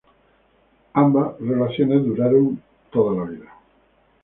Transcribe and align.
Ambas 0.93 1.37
relaciones 1.39 2.03
duraron 2.03 2.55
para 2.55 2.89
toda 2.89 3.17
la 3.17 3.23
vida. 3.29 3.53